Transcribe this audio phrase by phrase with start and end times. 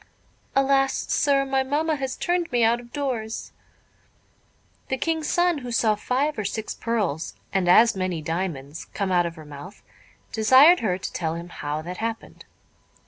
[0.55, 0.95] "Alas!
[1.13, 3.51] sir, my mamma has turned me out of doors."
[4.87, 9.27] The King's son, who saw five or six pearls, and as many diamonds, come out
[9.27, 9.83] of her mouth,
[10.31, 12.45] desired her to tell him how that happened.